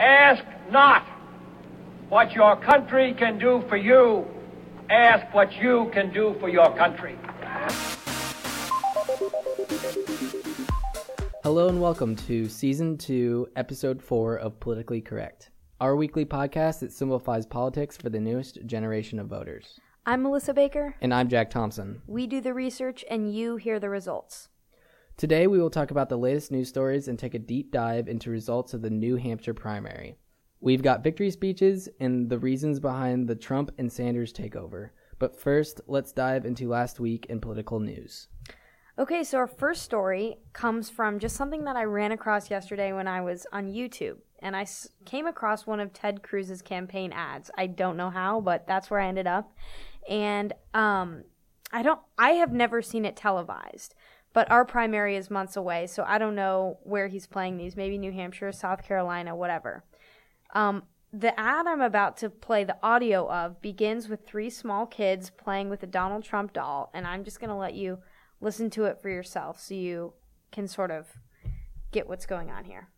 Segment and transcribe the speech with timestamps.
[0.00, 1.02] Ask not
[2.08, 4.26] what your country can do for you.
[4.88, 7.18] Ask what you can do for your country.
[11.44, 15.50] Hello and welcome to season two, episode four of Politically Correct,
[15.82, 19.80] our weekly podcast that simplifies politics for the newest generation of voters.
[20.06, 20.94] I'm Melissa Baker.
[21.02, 22.00] And I'm Jack Thompson.
[22.06, 24.48] We do the research and you hear the results.
[25.20, 28.30] Today we will talk about the latest news stories and take a deep dive into
[28.30, 30.16] results of the New Hampshire primary.
[30.60, 34.92] We've got victory speeches and the reasons behind the Trump and Sanders takeover.
[35.18, 38.28] But first, let's dive into last week in political news.
[38.98, 43.06] Okay, so our first story comes from just something that I ran across yesterday when
[43.06, 44.16] I was on YouTube.
[44.38, 44.66] And I
[45.04, 47.50] came across one of Ted Cruz's campaign ads.
[47.58, 49.52] I don't know how, but that's where I ended up.
[50.08, 51.24] And um,
[51.72, 53.94] I don't, I have never seen it televised.
[54.32, 57.76] But our primary is months away, so I don't know where he's playing these.
[57.76, 59.84] Maybe New Hampshire, South Carolina, whatever.
[60.54, 65.30] Um, the ad I'm about to play the audio of begins with three small kids
[65.30, 67.98] playing with a Donald Trump doll, and I'm just going to let you
[68.40, 70.12] listen to it for yourself so you
[70.52, 71.08] can sort of
[71.90, 72.88] get what's going on here.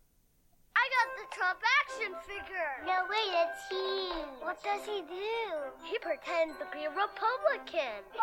[1.33, 2.73] I got the Trump action figure.
[2.85, 4.11] No, wait, it's he.
[4.41, 5.41] What does he do?
[5.83, 8.03] He pretends to be a Republican.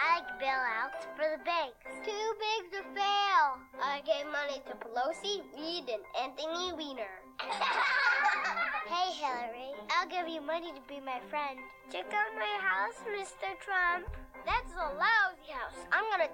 [0.00, 1.76] I like bailouts for the banks.
[2.04, 3.60] Too big to fail.
[3.80, 7.20] I gave money to Pelosi, Reid, and Anthony Weiner.
[8.88, 11.58] hey, Hillary, I'll give you money to be my friend.
[11.92, 13.56] Check out my house, Mr.
[13.60, 14.08] Trump.
[14.44, 14.95] That's a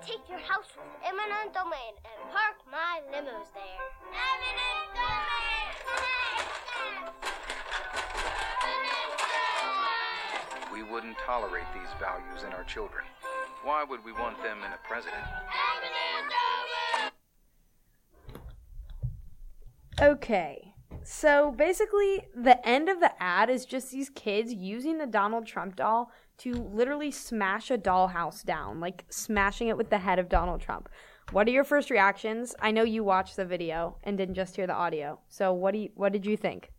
[0.07, 3.79] take your house with eminent domain and park my limos there.
[4.11, 5.23] Eminent domain!
[10.73, 13.05] We wouldn't tolerate these values in our children.
[13.63, 15.23] Why would we want them in a president?
[20.01, 20.75] Okay.
[21.05, 25.77] So basically, the end of the ad is just these kids using the Donald Trump
[25.77, 26.11] doll
[26.43, 30.89] to literally smash a dollhouse down, like smashing it with the head of Donald Trump.
[31.31, 32.55] What are your first reactions?
[32.61, 35.21] I know you watched the video and didn't just hear the audio.
[35.29, 36.71] So what do you, what did you think?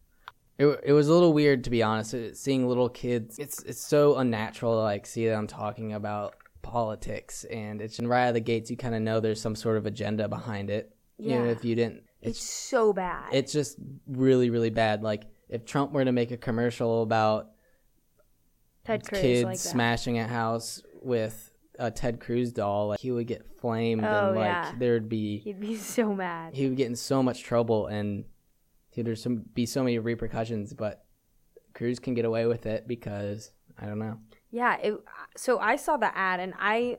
[0.59, 2.13] It, it was a little weird to be honest.
[2.35, 7.81] Seeing little kids, it's it's so unnatural to like see them talking about politics, and
[7.81, 9.85] it's and right out of the gates you kind of know there's some sort of
[9.87, 10.95] agenda behind it.
[11.17, 11.51] Even Yeah.
[11.51, 13.33] if you didn't, It's so bad.
[13.33, 13.77] it's just
[14.07, 15.01] really really bad.
[15.01, 17.49] Like if Trump were to make a commercial about
[18.85, 23.27] Ted Cruz kids like smashing a house with a Ted Cruz doll, like, he would
[23.27, 24.71] get flamed Oh, and like yeah.
[24.77, 26.53] there'd be He'd be so mad.
[26.53, 28.25] he would get in so much trouble and
[28.95, 30.73] there'd some, be so many repercussions.
[30.73, 31.03] But
[31.73, 34.19] Cruz can get away with it because I don't know.
[34.51, 34.77] Yeah.
[34.77, 34.93] It,
[35.35, 36.97] so I saw the ad and I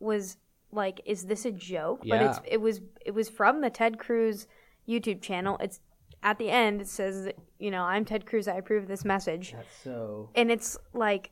[0.00, 0.38] was
[0.72, 4.46] like, "Is this a joke?" But it's it was it was from the Ted Cruz
[4.88, 5.58] YouTube channel.
[5.60, 5.80] It's
[6.24, 6.80] at the end.
[6.80, 8.48] It says, "You know, I'm Ted Cruz.
[8.48, 10.30] I approve of this message." That's so.
[10.34, 11.30] And it's like,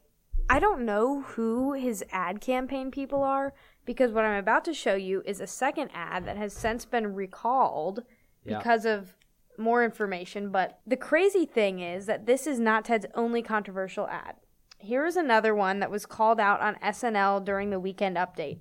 [0.48, 3.54] I don't know who his ad campaign people are
[3.84, 7.14] because what I'm about to show you is a second ad that has since been
[7.14, 8.04] recalled
[8.44, 8.58] Yeah.
[8.58, 9.16] because of
[9.58, 10.50] more information.
[10.50, 14.36] But the crazy thing is that this is not Ted's only controversial ad.
[14.78, 18.58] Here is another one that was called out on SNL during the weekend update.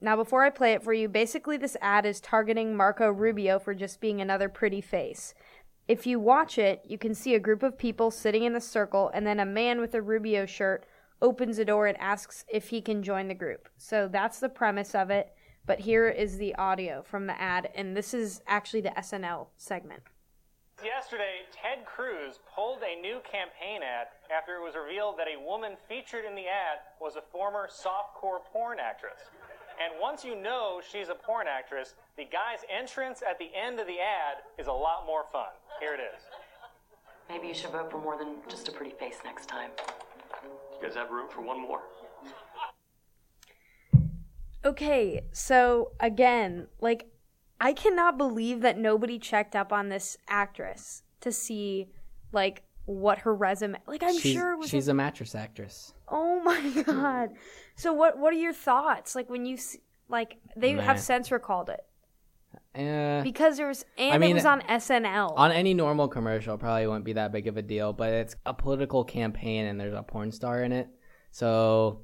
[0.00, 3.74] Now, before I play it for you, basically this ad is targeting Marco Rubio for
[3.74, 5.34] just being another pretty face.
[5.88, 9.10] If you watch it, you can see a group of people sitting in a circle,
[9.14, 10.84] and then a man with a Rubio shirt
[11.22, 13.68] opens a door and asks if he can join the group.
[13.76, 15.32] So that's the premise of it.
[15.64, 20.02] But here is the audio from the ad, and this is actually the SNL segment.
[20.84, 25.72] Yesterday, Ted Cruz pulled a new campaign ad after it was revealed that a woman
[25.88, 29.30] featured in the ad was a former softcore porn actress.
[29.82, 33.86] And once you know she's a porn actress, the guy's entrance at the end of
[33.86, 35.52] the ad is a lot more fun.
[35.80, 36.22] Here it is.
[37.28, 39.70] Maybe you should vote for more than just a pretty face next time.
[40.42, 41.80] You guys have room for one more?
[44.64, 47.06] Okay, so again, like,
[47.60, 51.88] I cannot believe that nobody checked up on this actress to see,
[52.32, 53.78] like, what her resume.
[53.86, 55.92] Like, I'm she's, sure she's a mattress actress.
[56.08, 57.30] oh my god!
[57.76, 58.18] So what?
[58.18, 59.14] What are your thoughts?
[59.14, 61.80] Like when you see, like they have since recalled it
[62.74, 65.32] Eh, because there was and I mean, it was on SNL.
[65.36, 67.92] on any normal commercial, probably wouldn't be that big of a deal.
[67.92, 70.88] But it's a political campaign, and there's a porn star in it,
[71.30, 72.00] so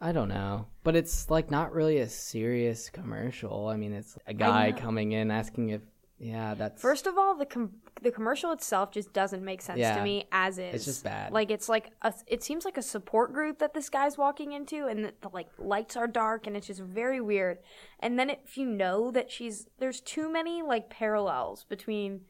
[0.00, 0.66] I don't know.
[0.84, 3.68] But it's like not really a serious commercial.
[3.68, 5.80] I mean, it's a guy coming in asking if,
[6.24, 9.96] yeah, that's First of all, the com- the commercial itself just doesn't make sense Yeah.
[9.96, 10.74] to me as is.
[10.76, 11.32] It's just bad.
[11.32, 14.86] Like it's like a, it seems like a support group that this guy's walking into,
[14.86, 17.58] and the, the like lights are dark, and it's just very weird.
[18.00, 22.20] And then if you know that she's there's too many like parallels between.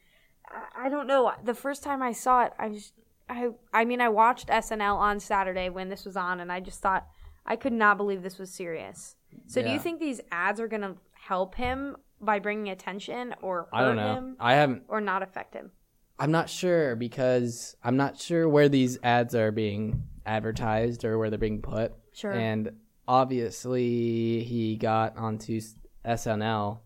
[0.48, 1.32] I- I don't know.
[1.44, 2.94] The first time I saw it, I just
[3.28, 6.80] I I mean I watched SNL on Saturday when this was on, and I just
[6.80, 7.06] thought
[7.46, 9.16] I could not believe this was serious.
[9.46, 9.74] So do Yeah.
[9.74, 13.96] you think these ads are gonna help him by bringing attention, or hurt I don't
[13.96, 14.14] know.
[14.14, 14.84] him, I haven't.
[14.88, 15.72] or not affect him?
[16.18, 21.30] I'm not sure because I'm not sure where these ads are being advertised or where
[21.30, 21.92] they're being put.
[22.12, 22.32] Sure.
[22.32, 22.70] And
[23.08, 25.60] obviously, he got onto
[26.04, 26.80] SNL.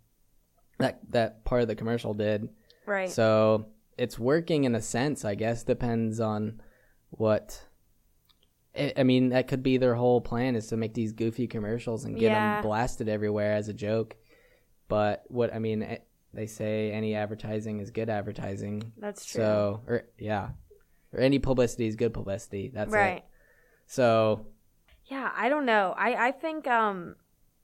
[0.79, 2.49] That that part of the commercial did.
[2.87, 3.11] Right.
[3.11, 3.67] So
[3.99, 5.65] it's working in a sense, I guess.
[5.65, 6.61] Depends on
[7.11, 7.63] what.
[8.77, 12.05] I I mean, that could be their whole plan is to make these goofy commercials
[12.05, 12.57] and get Yeah.
[12.57, 14.17] them blasted everywhere as a joke.
[14.89, 15.99] But what I mean, eh,
[16.33, 18.93] they say any advertising is good advertising.
[18.99, 19.43] That's true.
[19.43, 20.51] So, or yeah,
[21.13, 22.71] or any publicity is good publicity.
[22.73, 23.19] That's right.
[23.19, 23.25] it.
[23.87, 24.47] So
[25.07, 25.95] Yeah, I don't know.
[25.97, 27.17] I I think um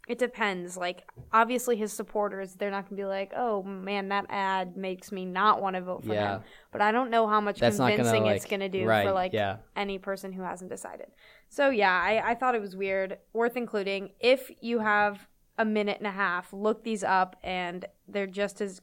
[0.08, 0.76] it depends.
[0.76, 5.12] Like obviously his supporters, they're not going to be like, "Oh man, that ad makes
[5.12, 6.36] me not want to vote for Yeah.
[6.38, 6.42] him."
[6.72, 9.06] But I don't know how much That's not gonna, convincing it's like- to do right,
[9.06, 9.58] for like yeah.
[9.76, 11.06] any person who hasn't decided.
[11.48, 14.10] So yeah, I I thought it was weird, worth including.
[14.18, 15.28] If you have
[15.58, 18.80] a minute and a half, look these up and they're just as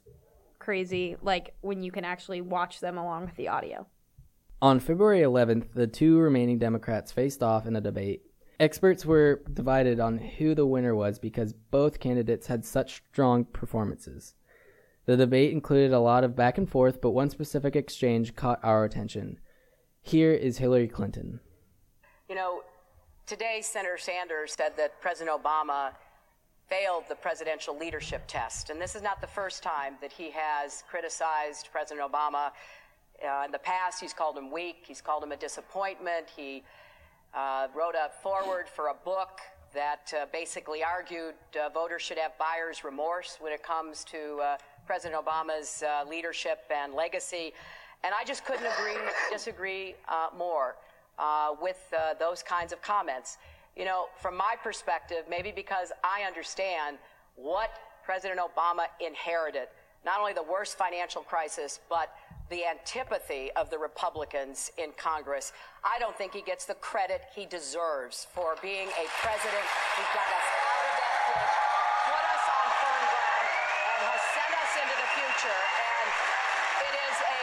[0.59, 3.87] crazy like when you can actually watch them along with the audio.
[4.61, 8.23] On February 11th, the two remaining Democrats faced off in a debate.
[8.59, 14.35] Experts were divided on who the winner was because both candidates had such strong performances.
[15.05, 18.83] The debate included a lot of back and forth, but one specific exchange caught our
[18.83, 19.39] attention.
[20.01, 21.39] Here is Hillary Clinton.
[22.27, 22.61] You know,
[23.25, 25.93] today Senator Sanders said that President Obama
[26.69, 28.69] failed the presidential leadership test.
[28.69, 32.51] And this is not the first time that he has criticized President Obama.
[33.23, 36.27] Uh, in the past, he's called him weak, he's called him a disappointment.
[36.35, 36.63] He
[37.33, 39.39] uh, wrote a forward for a book
[39.73, 44.57] that uh, basically argued uh, voters should have buyer's remorse when it comes to uh,
[44.85, 47.51] President Obama's uh, leadership and legacy.
[48.03, 48.97] And I just couldn't agree,
[49.31, 49.95] disagree
[50.37, 50.75] more
[51.61, 53.37] with those kinds of comments.
[53.79, 56.97] You know, from my perspective, maybe because I understand
[57.37, 57.71] what
[58.03, 59.69] President Obama inherited
[60.03, 62.11] not only the worst financial crisis, but
[62.49, 65.53] the antipathy of the Republicans in Congress.
[65.79, 69.63] I don't think he gets the credit he deserves for being a president
[69.95, 71.47] who got us out of that pit,
[72.03, 73.47] put us on firm ground,
[73.95, 75.59] and has sent us into the future.
[75.79, 76.07] And
[76.83, 77.39] it is a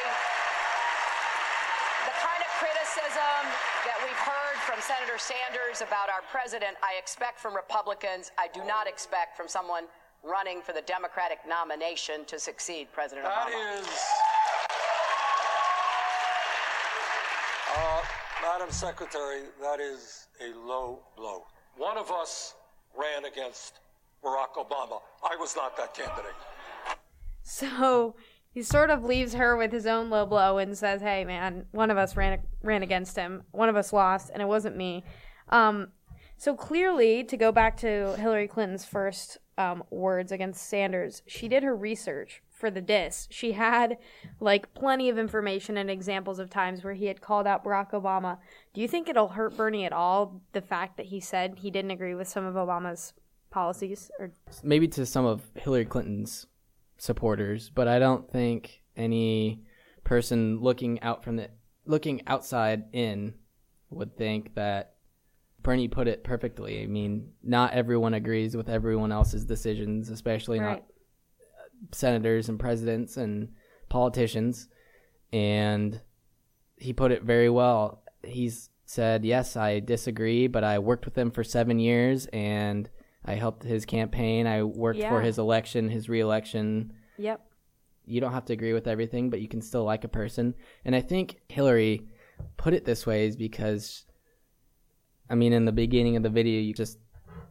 [2.58, 3.42] criticism
[3.84, 8.30] that we've heard from Senator Sanders about our president, I expect from Republicans.
[8.38, 9.84] I do not expect from someone
[10.24, 13.80] running for the Democratic nomination to succeed President That Obama.
[13.80, 13.88] is,
[17.76, 18.02] uh,
[18.42, 21.44] Madam Secretary, that is a low blow.
[21.76, 22.54] One of us
[22.98, 23.80] ran against
[24.24, 25.00] Barack Obama.
[25.22, 26.32] I was not that candidate.
[27.42, 28.16] So
[28.56, 31.90] he sort of leaves her with his own low blow and says, "Hey, man, one
[31.90, 33.42] of us ran ran against him.
[33.50, 35.04] One of us lost, and it wasn't me."
[35.50, 35.88] Um,
[36.38, 41.64] so clearly, to go back to Hillary Clinton's first um, words against Sanders, she did
[41.64, 43.28] her research for the diss.
[43.30, 43.98] She had
[44.40, 48.38] like plenty of information and examples of times where he had called out Barack Obama.
[48.72, 51.90] Do you think it'll hurt Bernie at all the fact that he said he didn't
[51.90, 53.12] agree with some of Obama's
[53.50, 54.10] policies?
[54.18, 54.30] Or
[54.62, 56.46] maybe to some of Hillary Clinton's
[56.98, 59.62] supporters, but I don't think any
[60.04, 61.50] person looking out from the
[61.84, 63.34] looking outside in
[63.90, 64.94] would think that
[65.62, 66.82] Bernie put it perfectly.
[66.82, 70.70] I mean, not everyone agrees with everyone else's decisions, especially Right.
[70.78, 70.84] not
[71.92, 73.52] senators and presidents and
[73.88, 74.68] politicians.
[75.32, 76.00] And
[76.76, 78.02] he put it very well.
[78.24, 82.88] He's said, Yes, I disagree, but I worked with him for seven years and
[83.26, 84.46] I helped his campaign.
[84.46, 86.92] I worked for his election, his reelection.
[87.16, 87.40] yep.
[88.08, 90.54] You don't have to agree with everything, but you can still like a person.
[90.84, 92.06] And I think Hillary
[92.56, 94.04] put it this way is because,
[95.28, 96.98] I mean, in the beginning of the video, you just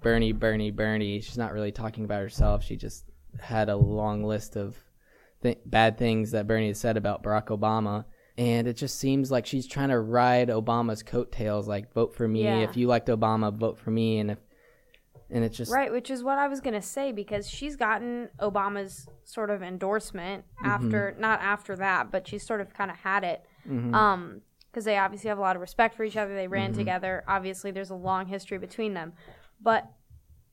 [0.01, 1.19] Bernie, Bernie, Bernie.
[1.19, 2.63] She's not really talking about herself.
[2.63, 3.03] She just
[3.39, 4.77] had a long list of
[5.43, 8.05] th- bad things that Bernie has said about Barack Obama.
[8.37, 12.43] And it just seems like she's trying to ride Obama's coattails, like vote for me.
[12.43, 12.59] Yeah.
[12.59, 14.19] If you liked Obama, vote for me.
[14.19, 14.37] And if
[15.29, 18.29] and it's just Right, which is what I was going to say because she's gotten
[18.39, 20.65] Obama's sort of endorsement Mm-hmm.
[20.71, 23.45] after not after that, but she's sort of kind of had it.
[23.67, 23.93] Mhm.
[23.93, 24.41] Um
[24.71, 26.35] because they obviously have a lot of respect for each other.
[26.35, 26.75] They ran Mhm.
[26.75, 27.23] together.
[27.29, 29.13] Obviously, there's a long history between them.
[29.61, 29.89] But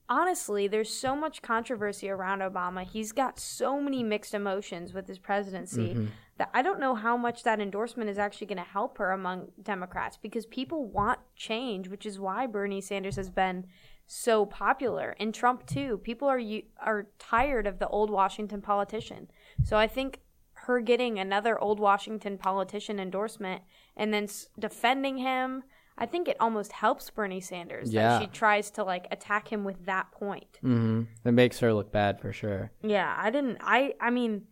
[0.08, 2.84] honestly, there's so much controversy around Obama.
[2.84, 6.08] He's got so many mixed emotions with his presidency Mhm.
[6.38, 9.50] that I don't know how much that endorsement is actually going to help her among
[9.62, 13.66] Democrats because people want change, which is why Bernie Sanders has been
[14.06, 15.98] so popular and Trump too.
[15.98, 16.40] People are
[16.80, 19.28] are tired of the old Washington politician.
[19.64, 20.20] So I think
[20.54, 23.62] her getting another old Washington politician endorsement
[23.96, 25.64] and then s- defending him,
[25.98, 28.18] I think it almost helps Bernie Sanders Yeah.
[28.18, 30.58] that she tries to like attack him with that point.
[30.62, 31.02] Mm-hmm.
[31.28, 32.70] It makes her look bad for sure.
[32.82, 33.58] Yeah, I didn't.
[33.60, 34.46] I I mean,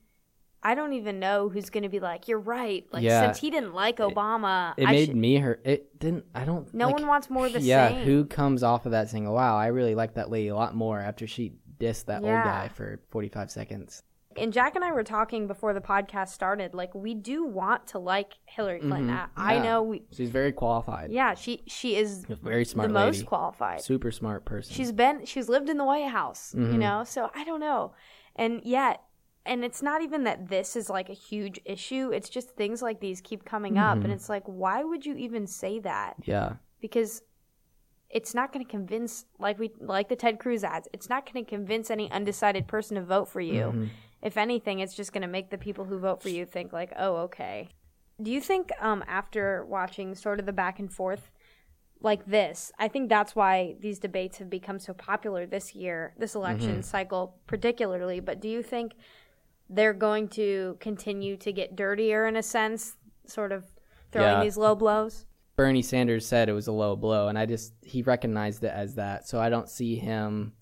[0.62, 3.22] I don't even know who's going to be like, "You're right." Like Yeah.
[3.26, 5.62] since he didn't like Obama, It I made should- me hurt.
[5.64, 6.26] It didn't.
[6.34, 6.72] I don't.
[6.74, 8.04] No like- one wants more of the yeah, same.
[8.04, 10.98] who comes off of that saying, "Wow, I really like that lady a lot more"
[11.00, 12.36] after she dissed that Yeah.
[12.36, 14.02] old guy for forty-five seconds.
[14.36, 16.72] And Jack and I were talking before the podcast started.
[16.72, 19.08] Like, we do want to like Hillary Clinton.
[19.08, 19.28] Mhm.
[19.36, 20.02] I, I know we.
[20.12, 21.10] She's very qualified.
[21.10, 23.06] Yeah, she she is A very smart the lady.
[23.06, 23.80] most qualified.
[23.80, 24.72] Super smart person.
[24.72, 26.78] She's been she's lived in the White House, you Mhm.
[26.78, 27.02] know.
[27.04, 27.92] So I don't know,
[28.36, 29.02] and yet,
[29.46, 32.10] and it's not even that this is like a huge issue.
[32.12, 34.04] It's just things like these keep coming up, Mhm.
[34.04, 36.14] and it's like, why would you even say that?
[36.24, 36.54] yeah.
[36.80, 37.22] Because
[38.08, 40.88] it's not going to convince like we like the Ted Cruz ads.
[40.92, 43.66] It's not going to convince any undecided person to vote for you.
[43.72, 43.88] Mhm.
[44.22, 46.92] If anything, it's just going to make the people who vote for you think like,
[46.96, 47.68] "Oh, okay."
[48.20, 51.30] Do you think um after watching sort of the back and forth
[52.02, 56.34] like this, I think that's why these debates have become so popular this year, this
[56.34, 56.84] election Mhm.
[56.84, 58.94] cycle particularly, but do you think
[59.70, 62.96] they're going to continue to get dirtier in a sense,
[63.26, 63.64] sort of
[64.10, 64.42] throwing Yeah.
[64.42, 65.26] these low blows?
[65.56, 68.96] Bernie Sanders said it was a low blow, and I just he recognized it as
[68.96, 69.28] that.
[69.28, 70.54] So I don't see him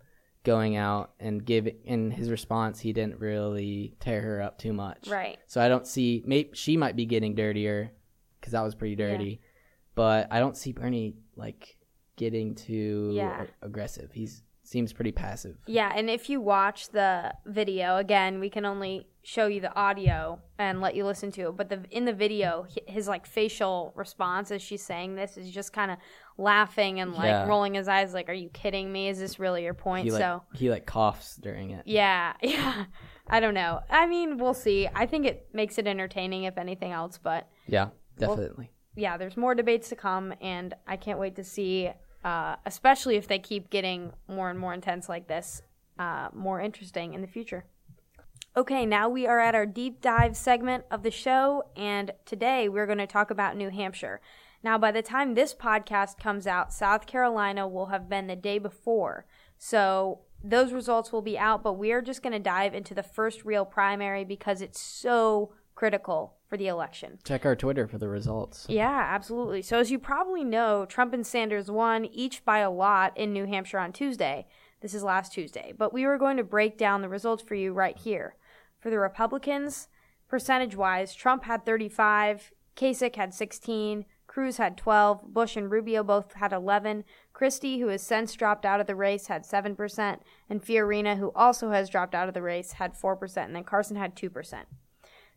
[0.45, 2.81] going out and give in his response.
[2.81, 5.39] He didn't really tear her up too much, Right.
[5.47, 6.23] So I don't see.
[6.27, 7.91] Maybe she might be getting dirtier
[8.41, 9.41] because that was pretty dirty,
[9.95, 11.77] but I don't see Bernie like
[12.17, 13.47] getting too Yeah.
[13.63, 14.11] aggressive.
[14.13, 15.57] He's seems pretty passive.
[15.67, 20.41] Yeah, and if you watch the video again, we can only show you the audio
[20.59, 21.57] and let you listen to it.
[21.57, 25.73] But the in the video, his like facial response as she's saying this is just
[25.73, 25.99] kind of
[26.37, 27.47] laughing and like Yeah.
[27.47, 29.09] rolling his eyes, like, "Are you kidding me?
[29.09, 31.83] Is this really your point?" He like so he like coughs during it.
[31.87, 32.85] yeah, yeah.
[33.27, 33.81] I don't know.
[33.91, 34.89] I mean, we'll see.
[34.95, 37.19] I think it makes it entertaining, if anything else.
[37.19, 38.71] But Yeah, Well, definitely.
[38.97, 41.91] yeah, there's more debates to come, and I can't wait to see,
[42.25, 45.63] uh, especially if they keep getting more and more intense like this,
[45.99, 47.65] uh, more interesting in the future.
[48.57, 52.87] Okay, now we are at our deep dive segment of the show, and today we're
[52.87, 54.21] going to talk about New Hampshire.
[54.63, 58.59] Now, by the time this podcast comes out, South Carolina will have been the day
[58.59, 59.27] before.
[59.59, 63.03] So those results will be out, but we are just going to dive into the
[63.03, 67.21] first real primary because it's so critical for the election.
[67.23, 68.67] Check our Twitter for the results.
[68.69, 69.63] Yeah, absolutely.
[69.63, 73.47] So, as you probably know, Trump and Sanders won each by a lot in New
[73.47, 74.49] Hampshire on Tuesday.
[74.81, 75.73] This is last Tuesday.
[75.77, 78.35] But we were going to break down the results for you right here.
[78.81, 79.87] For the Republicans,
[80.27, 86.33] percentage wise, Trump had 35, Kasich had 16, Cruz had 12, Bush and Rubio both
[86.33, 90.19] had 11, Christie, who has since dropped out of the race, had 7%,
[90.51, 93.97] and Fiorina, who also has dropped out of the race, had 4%, and then Carson
[93.97, 94.65] had 2%.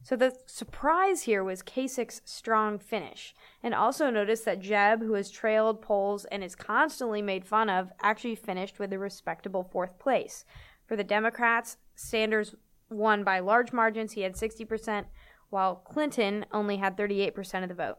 [0.04, 3.36] So the surprise here was Kasich's strong finish.
[3.62, 7.92] And also notice that Jeb, who has trailed polls and is constantly made fun of,
[8.02, 10.44] actually finished with a respectable fourth place.
[10.88, 12.56] For the Democrats, Sanders
[12.90, 14.14] won by large margins.
[14.14, 15.06] He had 60%,
[15.50, 17.98] while Clinton only had 38% of the vote.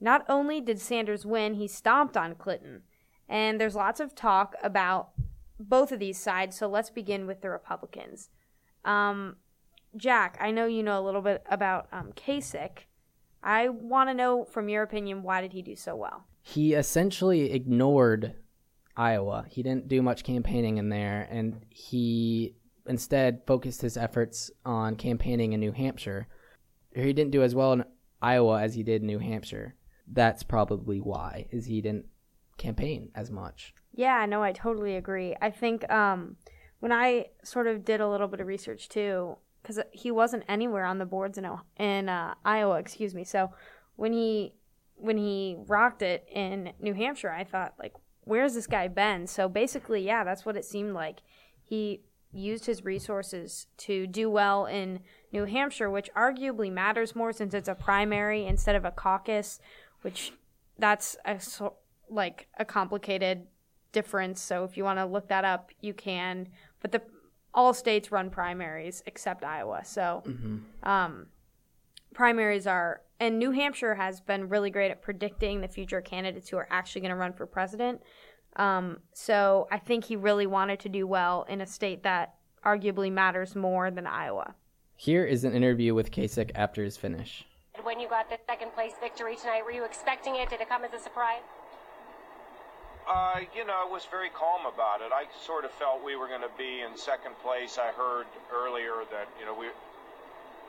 [0.00, 2.82] Not only did Sanders win, he stomped on Clinton.
[3.28, 5.10] And there's lots of talk about
[5.58, 8.30] both of these sides, so let's begin with the Republicans.
[8.84, 9.36] Um,
[9.96, 12.86] Jack, I know you know a little bit about um, Kasich.
[13.42, 16.24] I want to know, from your opinion, why did he do so well?
[16.48, 18.34] he essentially ignored
[18.96, 19.44] Iowa.
[19.50, 22.54] He didn't do much campaigning in there, and he
[22.86, 26.26] instead focused his efforts on campaigning in New Hampshire.
[26.94, 27.84] He didn't do as well in
[28.22, 29.74] Iowa as he did in New Hampshire.
[30.10, 32.06] That's probably why, is he didn't
[32.56, 33.74] campaign as much.
[33.94, 35.36] Yeah, no, I totally agree.
[35.42, 36.36] I think um,
[36.80, 40.84] when I sort of did a little bit of research too, because he wasn't anywhere
[40.84, 41.48] on the boards in
[41.78, 43.24] in uh, Iowa, excuse me.
[43.24, 43.52] So
[43.96, 44.54] when he
[44.96, 49.26] when he rocked it in New Hampshire, I thought like, where's this guy been?
[49.26, 51.20] So basically, yeah, that's what it seemed like.
[51.62, 55.00] He used his resources to do well in
[55.32, 59.60] New Hampshire, which arguably matters more since it's a primary instead of a caucus,
[60.02, 60.32] which
[60.78, 61.40] that's a
[62.10, 63.46] like a complicated
[63.92, 64.40] difference.
[64.40, 66.48] So if you want to look that up, you can.
[66.80, 67.02] But the
[67.54, 69.84] all states run primaries except Iowa.
[69.84, 70.22] So
[70.82, 71.26] um,
[72.14, 76.56] primaries are, and New Hampshire has been really great at predicting the future candidates who
[76.56, 78.00] are actually going to run for president.
[78.56, 83.10] Um, so I think he really wanted to do well in a state that arguably
[83.10, 84.54] matters more than Iowa.
[84.96, 87.44] Here is an interview with Kasich after his finish.
[87.84, 90.50] When you got the second place victory tonight, were you expecting it?
[90.50, 91.42] Did it come as a surprise?
[93.08, 95.08] Uh, you know, I was very calm about it.
[95.16, 97.78] I sort of felt we were going to be in second place.
[97.80, 99.72] I heard earlier that you know we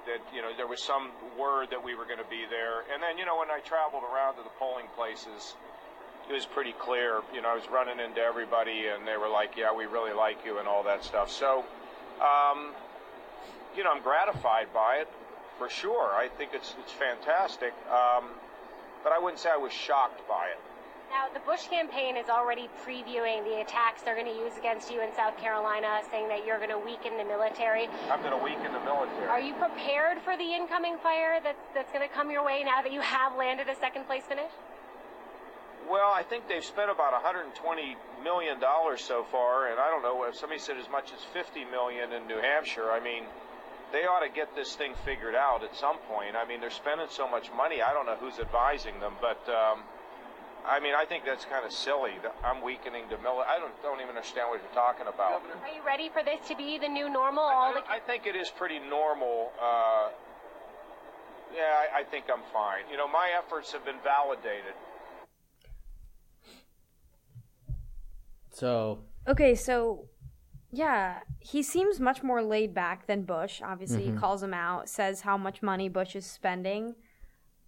[0.07, 2.87] that you know there was some word that we were going to be there.
[2.93, 5.59] And then you know when I traveled around to the polling places,
[6.29, 7.19] it was pretty clear.
[7.35, 10.39] You know I was running into everybody, and they were like, "Yeah, we really like
[10.45, 11.29] you," and all that stuff.
[11.29, 11.65] So,
[12.23, 12.71] um,
[13.75, 15.11] you know, I'm gratified by it
[15.57, 16.15] for sure.
[16.15, 17.75] I think it's it's fantastic.
[17.91, 18.31] Um,
[19.03, 20.68] but I wouldn't say I was shocked by it.
[21.09, 25.01] Now, the Bush campaign is already previewing the attacks they're going to use against you
[25.01, 27.89] in South Carolina, saying that you're going to weaken the military.
[28.11, 29.25] I'm going to weaken the military.
[29.25, 32.83] Are you prepared for the incoming fire that's, that's going to come your way now
[32.83, 34.51] that you have landed a second place finish?
[35.89, 40.23] Well, I think they've spent about 120 million dollars so far, and I don't know
[40.25, 42.91] if somebody said as much as 50 million in New Hampshire.
[42.91, 43.23] I mean,
[43.91, 46.35] they ought to get this thing figured out at some point.
[46.35, 47.81] I mean, they're spending so much money.
[47.81, 49.81] I don't know who's advising them, but um,
[50.69, 52.11] I mean, I think that's kind of silly.
[52.43, 53.47] I'm weakening the military.
[53.49, 55.41] I don't don't even understand what you're talking about.
[55.41, 57.43] Are you ready for this to be the new normal?
[57.43, 59.51] All the I think it is pretty normal.
[59.59, 60.09] Uh,
[61.55, 62.83] yeah, I, I think I'm fine.
[62.91, 64.75] You know, my efforts have been validated.
[68.51, 70.05] So Okay, so
[70.71, 73.59] yeah, he seems much more laid back than Bush.
[73.63, 74.19] Obviously, he Mhm.
[74.19, 76.95] calls him out, says how much money Bush is spending.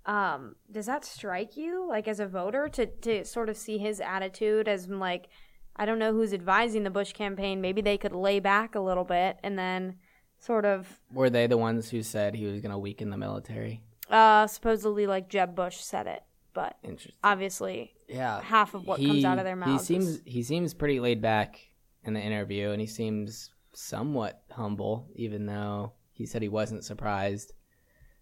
[0.05, 3.99] Um, does that strike you, like as a voter, to to sort of see his
[4.01, 5.29] attitude as like,
[5.75, 7.61] I don't know who's advising the Bush campaign.
[7.61, 9.95] Maybe they could lay back a little bit and then
[10.39, 13.83] sort of were they the ones who said he was going to weaken the military?
[14.09, 17.13] uh supposedly like Jeb Bush said it, but Interesting.
[17.23, 19.87] obviously Yeah, half of what comes out of their mouths.
[19.87, 21.59] He seems he seems pretty laid back
[22.03, 27.53] in the interview, and he seems somewhat humble, even though he said he wasn't surprised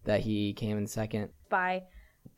[0.04, 1.30] that he came in second.
[1.48, 1.82] by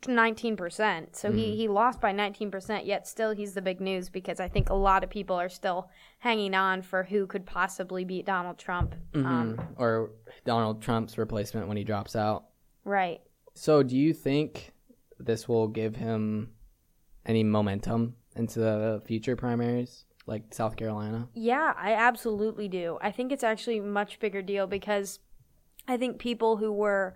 [0.07, 1.15] 19%.
[1.15, 1.55] So he, Mhm.
[1.55, 5.03] he lost by 19%, yet still he's the big news because I think a lot
[5.03, 5.89] of people are still
[6.19, 8.95] hanging on for who could possibly beat Donald Trump.
[9.13, 9.73] Um, Mhm.
[9.77, 10.11] or
[10.45, 12.45] Donald Trump's replacement when he drops out.
[12.85, 13.21] right.
[13.55, 14.73] So, do you think
[15.19, 16.53] this will give him
[17.25, 21.29] any momentum into the future primaries, like South Carolina?
[21.35, 22.97] Yeah, I absolutely do.
[22.99, 25.19] I think it's actually a much bigger deal because
[25.87, 27.15] I think people who were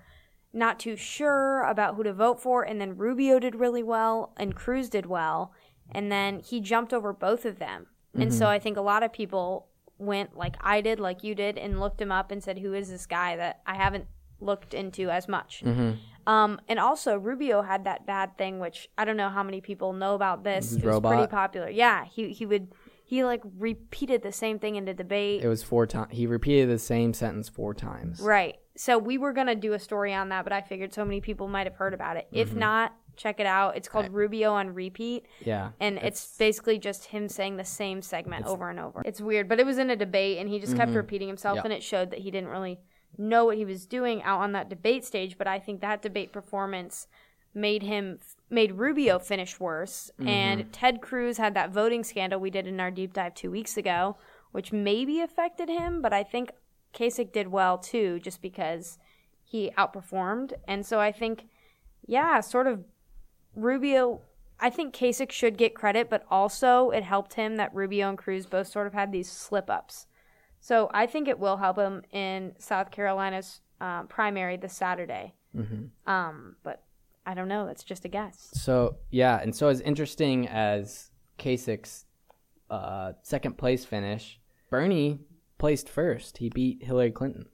[0.54, 4.56] not too sure about who to vote for, and then Rubio did really well, and
[4.56, 5.52] Cruz did well,
[5.92, 7.88] and then he jumped over both of them.
[8.16, 8.50] And so Mhm.
[8.50, 9.68] I think a lot of people
[10.00, 12.90] went like I did, like you did, and looked him up and said, "Who is
[12.90, 14.08] this guy that I haven't
[14.40, 15.98] looked into as much?" Mhm.
[16.26, 19.94] Um, and also Rubio had that bad thing, which I don't know how many people
[19.94, 20.72] know about this.
[20.72, 21.70] His It was pretty popular.
[21.70, 22.74] Yeah, he he would
[23.06, 25.42] he like repeated the same thing in the debate.
[25.44, 26.10] It was four times.
[26.12, 28.20] He repeated the same sentence four times.
[28.22, 28.58] Right.
[28.78, 31.48] So we were gonna do a story on that, but I figured so many people
[31.48, 32.28] might have heard about it.
[32.32, 32.58] If Mhm.
[32.58, 33.76] not, check it out.
[33.76, 35.26] It's called Rubio on repeat.
[35.44, 39.02] Yeah, And it's, basically just him saying the same segment over and over.
[39.04, 40.98] It's weird, but it was in a debate and he just kept Mhm.
[40.98, 41.62] repeating himself Yeah.
[41.64, 42.80] and it showed that he didn't really
[43.18, 46.32] know what he was doing out on that debate stage, but I think that debate
[46.32, 47.08] performance
[47.56, 48.20] made him
[48.52, 50.28] made Rubio finish worse Mhm.
[50.28, 53.76] and Ted Cruz had that voting scandal we did in our deep dive 2 weeks
[53.78, 54.16] ago,
[54.52, 56.52] which maybe affected him, but I think
[56.98, 58.98] Kasich did well too just because
[59.44, 60.54] he outperformed.
[60.68, 61.46] And so I think
[62.06, 62.84] yeah, sort of
[63.56, 64.22] Rubio,
[64.60, 68.46] I think Kasich should get credit, but also it helped him that Rubio and Cruz
[68.46, 70.08] both sort of had these slip ups.
[70.60, 75.36] So I think it will help him in South Carolina's um, primary this Saturday.
[75.56, 75.90] Mhm.
[76.06, 76.84] Um, but
[77.26, 77.66] I don't know.
[77.66, 78.50] That's just a guess.
[78.54, 82.06] So yeah, and so as interesting as Kasich's
[82.70, 85.20] uh, second place finish, Bernie
[85.58, 86.38] placed first.
[86.38, 87.48] He beat Hillary Clinton.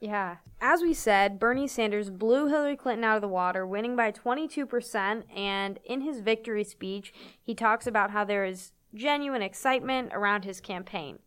[0.00, 0.36] Yeah.
[0.60, 5.24] As we said, Bernie Sanders blew Hillary Clinton out of the water, winning by 22%.
[5.36, 10.60] And in his victory speech, he talks about how there is genuine excitement around his
[10.60, 11.18] campaign.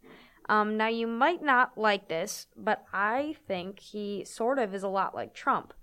[0.49, 4.89] Um, now, you might not like this, but I think he sort of is a
[4.89, 5.73] lot like Trump.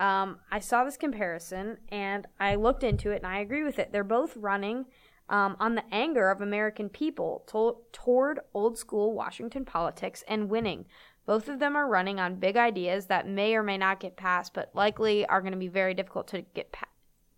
[0.00, 3.92] Um, I saw this comparison and I looked into it and I agree with it.
[3.92, 4.86] They're both running
[5.28, 10.84] um, on the anger of American people to- toward old school Washington politics and winning.
[11.26, 14.52] Both of them are running on big ideas that may or may not get passed,
[14.52, 16.88] but likely are going to be very difficult to get pa-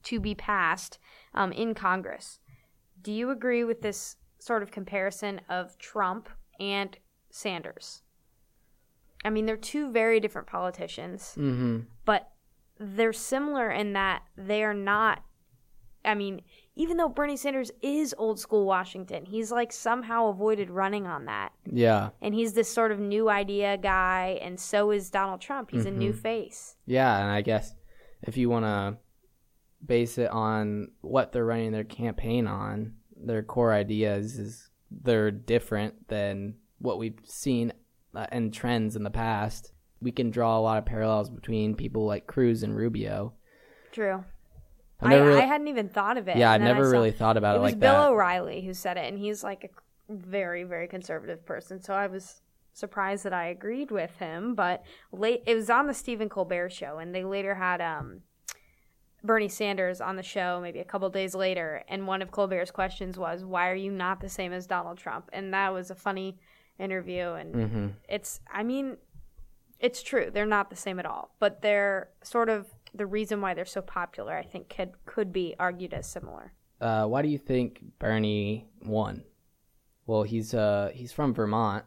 [0.05, 0.99] to be passed
[1.35, 2.40] um, in Congress.
[3.01, 6.96] Do you agree with this sort of comparison of Trump and
[7.31, 8.03] Sanders?
[9.25, 11.81] I mean, they're two very different politicians Mm-hmm.
[12.05, 12.31] but
[12.79, 15.22] they're similar in that they are not
[16.05, 16.42] I mean,
[16.76, 21.52] even though Bernie Sanders is old school Washington, he's like somehow avoided running on that.
[21.64, 25.70] Yeah, And he's this sort of new idea guy, and so is Donald Trump.
[25.70, 26.18] He's a new Mhm.
[26.18, 26.76] face.
[26.86, 27.74] yeah, and I guess
[28.22, 28.98] if you want to
[29.84, 36.08] base it on what they're running their campaign on, their core ideas is they're different
[36.08, 37.72] than what we've seen
[38.14, 39.72] uh, and trends in the past.
[40.00, 43.32] we can draw a lot of parallels between people like Cruz and Rubio.
[43.92, 44.22] True.
[45.00, 46.37] I I, never really- I hadn't even thought of it.
[46.37, 48.09] Yeah, I never really thought about it it was like Bill that.
[48.11, 51.82] O'Reilly who said it, and he's like a very, very conservative person.
[51.82, 52.40] So I was
[52.72, 54.54] surprised that I agreed with him.
[54.54, 58.20] But late, it was on the Stephen Colbert show, and they later had um,
[59.24, 63.18] Bernie Sanders on the show maybe a couple days later, and one of Colbert's questions
[63.18, 66.38] was, "Why are you not the same as Donald Trump?" And that was a funny
[66.78, 67.92] interview, and Mhm.
[68.09, 68.98] it's, I mean,
[69.80, 70.30] it's true.
[70.30, 73.82] They're not the same at all, but they're sort of the reason why they're so
[73.82, 74.35] popular.
[74.37, 76.52] I think could could be argued as similar.
[76.80, 79.24] Uh, why do you think Bernie won?
[80.06, 81.85] Well, he's uh he's from Vermont.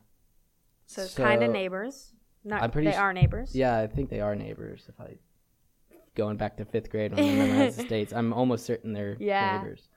[0.86, 2.14] So, kind of neighbors.
[2.44, 3.56] Not they s- are neighbors.
[3.56, 4.86] Yeah, I think they are neighbors.
[4.90, 5.18] If I
[6.16, 9.58] going back to fifth grade when I memorized the states, I'm almost certain they're Yeah.
[9.58, 9.88] neighbors.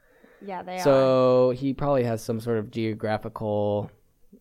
[0.44, 0.82] Yeah, they are.
[0.82, 3.90] So he probably has some sort of geographical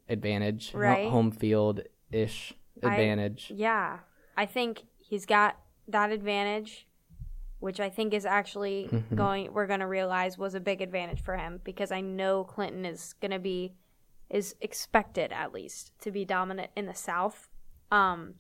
[0.10, 1.10] advantage, Right.
[1.10, 1.82] home field
[2.12, 2.54] ish
[2.84, 3.52] I- advantage.
[3.56, 4.00] yeah,
[4.36, 5.58] I think he's got
[5.92, 6.88] that advantage,
[7.60, 9.16] which I think is actually Mhm.
[9.16, 9.54] going.
[9.54, 13.14] We're going to realize was a big advantage for him because I know Clinton is
[13.14, 13.76] going to be
[14.30, 17.50] is expected at least to be dominant in the South.
[17.92, 18.36] Um,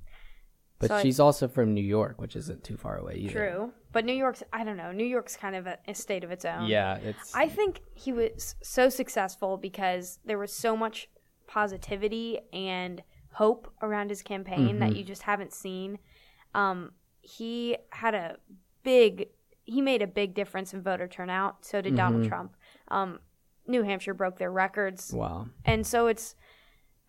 [0.79, 3.33] but so I- she's also from New York, which isn't too far away either.
[3.33, 4.93] True, but New York's I don't know.
[4.93, 6.67] New York's kind of a, a state of its own.
[6.67, 11.09] Yeah, it's- I think he was so successful because there was so much
[11.45, 14.95] positivity and hope around his campaign that Mhm.
[14.95, 15.99] you just haven't seen.
[16.53, 18.37] Um, he had a
[18.83, 19.29] big.
[19.63, 21.63] He made a big difference in voter turnout.
[21.65, 22.27] So did Donald Mhm.
[22.27, 22.57] Trump.
[22.89, 23.19] Um,
[23.67, 25.13] New Hampshire broke their records.
[25.13, 25.47] Wow.
[25.63, 26.35] And so it's,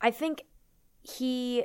[0.00, 0.42] I think
[1.00, 1.64] he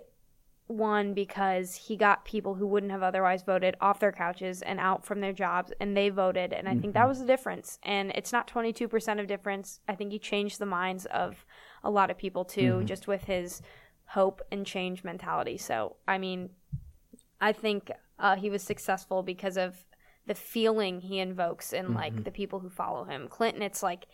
[0.69, 5.05] won because he got people who wouldn't have otherwise voted off their couches and out
[5.05, 7.07] from their jobs and they voted and I think that Mhm.
[7.07, 11.05] was the difference and it's not 22% of difference I think he changed the minds
[11.05, 11.45] of
[11.85, 12.85] a lot of people too Mhm.
[12.85, 13.61] just with his
[14.07, 16.49] hope and change mentality so I mean
[17.39, 19.75] I think uh, he was successful because of
[20.25, 22.23] the feeling he invokes in like Mhm.
[22.25, 24.07] the people who follow him Clinton it's like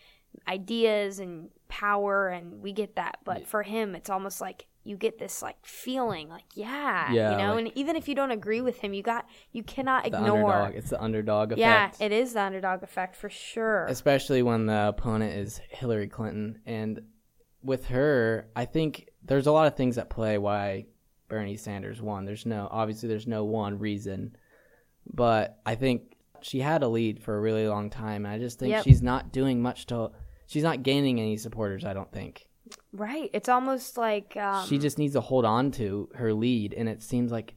[0.47, 5.17] ideas and power and we get that but for him it's almost like you get
[5.17, 8.59] this like feeling like yeah, Yeah, you know like- and even if you don't agree
[8.61, 10.75] with him you got you cannot ignore underdog.
[10.75, 11.59] It's the underdog effect.
[11.59, 16.59] yeah it is the underdog effect for sure especially when the opponent is Hillary Clinton.
[16.65, 17.01] And
[17.63, 20.87] with her, I think there's a lot of things at play why
[21.29, 22.25] Bernie Sanders won.
[22.25, 24.35] There's no obviously there's no one reason,
[25.11, 28.25] but I think she had a lead for a really long time.
[28.25, 28.83] And I just think Yep.
[28.83, 30.11] she's not doing much to.
[30.47, 31.85] She's not gaining any supporters.
[31.85, 32.47] I don't think
[32.91, 36.87] right it's almost like um, she just needs to hold on to her lead, and
[36.89, 37.55] it seems like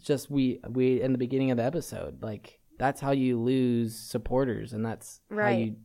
[0.00, 4.72] just we we in the beginning of the episode like that's how you lose supporters,
[4.72, 5.58] and that's how Right.
[5.68, 5.76] you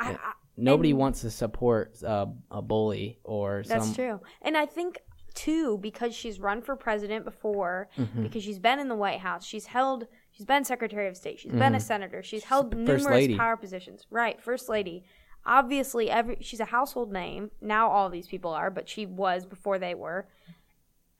[0.00, 3.94] I- I- Nobody wants to support uh, a bully or That's some.
[3.94, 4.20] true.
[4.42, 5.00] And I think
[5.32, 8.22] too because she's run for president before, Mhm.
[8.22, 11.52] because she's been in the White House, she's held, she's been Secretary of State, she's
[11.52, 11.82] been a Mhm.
[11.82, 13.36] senator, she's held numerous lady.
[13.36, 14.06] power positions.
[14.10, 15.04] Right, first lady.
[15.44, 17.50] Obviously, every she's a household name.
[17.60, 20.28] Now all these people are, but she was before they were.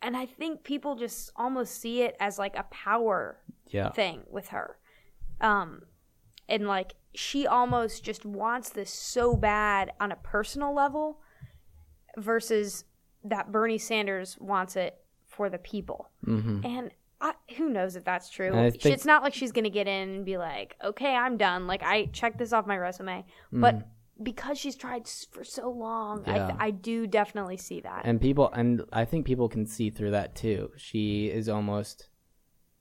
[0.01, 3.91] And I think people just almost see it as like a power Yeah.
[3.91, 4.79] thing with her.
[5.41, 5.87] Um,
[6.49, 11.21] and like she almost just wants this so bad on a personal level
[12.17, 12.85] versus
[13.25, 16.11] that Bernie Sanders wants it for the people.
[16.27, 16.65] Mhm.
[16.65, 18.53] And I, who knows if that's true?
[18.59, 21.37] I think- it's not like she's going to get in and be like, okay, I'm
[21.37, 21.67] done.
[21.69, 23.25] Like, I checked this off my resume.
[23.53, 23.85] But Mhm.
[24.25, 26.47] because she's tried for so long, I, Yeah.
[26.49, 28.03] th- I do definitely see that.
[28.05, 30.73] And people, and I think people can see through that too.
[30.77, 32.09] She is almost,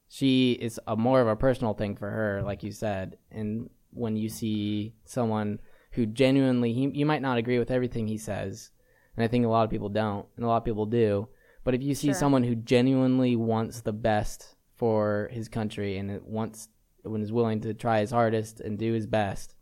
[0.08, 3.18] she is a more of a personal thing for her, like you said.
[3.32, 5.60] And when you see someone
[5.92, 8.72] who genuinely, he, you might not agree with everything he says,
[9.16, 11.28] and I think a lot of people don't, and a lot of people do.
[11.64, 12.14] But if you see Sure.
[12.16, 16.70] someone who genuinely wants the best for his country and it wants,
[17.04, 19.56] when is willing to try his hardest and do his best,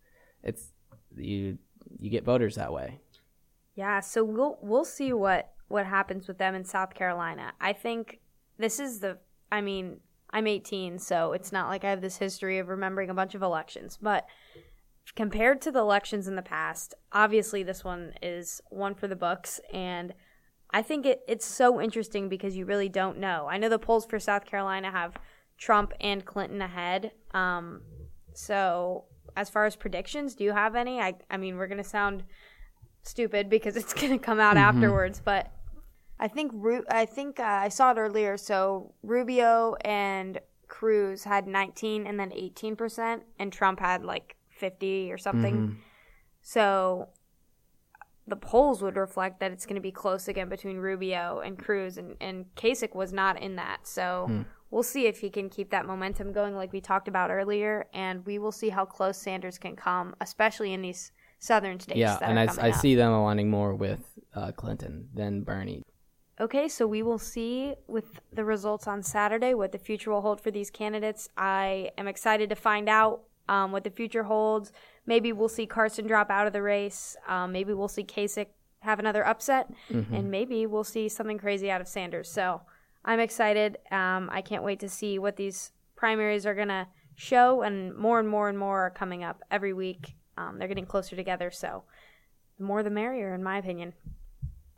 [0.43, 0.71] it's
[1.15, 1.57] you
[1.99, 3.01] you get voters that way.
[3.75, 7.53] Yeah, so we'll we'll see what what happens with them in South Carolina.
[7.59, 8.19] I think
[8.57, 9.17] this is the
[9.51, 9.99] I mean,
[10.31, 13.41] I'm 18, so it's not like I have this history of remembering a bunch of
[13.41, 14.25] elections, but
[15.15, 19.59] compared to the elections in the past, obviously this one is one for the books
[19.73, 20.13] and
[20.71, 23.47] I think it, it's so interesting because you really don't know.
[23.49, 25.15] I know the polls for South Carolina have
[25.57, 27.11] Trump and Clinton ahead.
[27.33, 27.81] Um,
[28.35, 30.99] so as far as predictions, do you have any?
[31.01, 32.23] I I mean, we're gonna sound
[33.01, 34.61] stupid because it's gonna come out Mhm.
[34.61, 35.51] afterwards, but
[36.19, 38.37] I think Ru- I think uh, I saw it earlier.
[38.37, 45.11] So Rubio and Cruz had 19 and then 18 percent, and Trump had like 50
[45.11, 45.55] or something.
[45.55, 45.75] Mhm.
[46.41, 47.09] So
[48.27, 51.97] the polls would reflect that it's going to be close again between Rubio and Cruz,
[51.97, 53.87] and, and Kasich was not in that.
[53.87, 54.41] So Hmm.
[54.69, 58.23] we'll see if he can keep that momentum going, like we talked about earlier, and
[58.25, 61.97] we will see how close Sanders can come, especially in these southern states.
[61.97, 65.81] Yeah, and I, I see them aligning more with uh, Clinton than Bernie.
[66.39, 70.39] Okay, so we will see with the results on Saturday what the future will hold
[70.39, 71.29] for these candidates.
[71.35, 74.71] I am excited to find out um, what the future holds.
[75.05, 77.17] Maybe we'll see Carson drop out of the race.
[77.27, 78.47] Um, maybe we'll see Kasich
[78.81, 80.13] have another upset, Mhm.
[80.17, 82.31] and maybe we'll see something crazy out of Sanders.
[82.31, 82.61] So
[83.03, 83.77] I'm excited.
[83.91, 88.19] Um, I can't wait to see what these primaries are going to show, and more
[88.19, 90.15] and more and more are coming up every week.
[90.37, 91.83] Um, they're getting closer together, so
[92.57, 93.93] the more the merrier, in my opinion.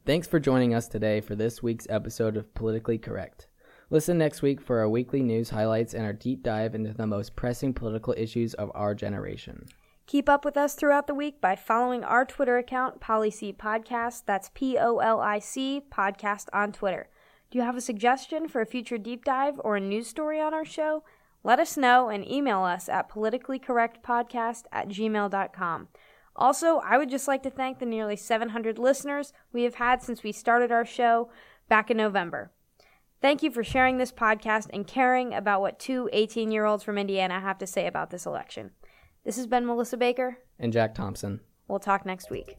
[0.05, 3.47] Thanks for joining us today for this week's episode of Politically Correct.
[3.91, 7.35] Listen next week for our weekly news highlights and our deep dive into the most
[7.35, 9.65] pressing political issues of our generation.
[10.07, 14.23] Keep up with us throughout the week by following our Twitter account, Policy Podcast.
[14.25, 17.09] That's P O L I C Podcast on Twitter.
[17.49, 20.53] Do you have a suggestion for a future deep dive or a news story on
[20.53, 21.03] our show?
[21.43, 25.87] Let us know and email us at politicallycorrectpodcast at gmail.com.
[26.37, 30.23] Also, I would just like to thank the nearly 700 listeners we have had since
[30.23, 31.29] we started our show
[31.67, 32.51] back in November.
[33.21, 36.97] Thank you for sharing this podcast and caring about what two 18 year olds from
[36.97, 38.71] Indiana have to say about this election.
[39.23, 40.39] This has been Melissa Baker.
[40.57, 41.39] And Jack Thompson.
[41.67, 42.57] We'll talk next week.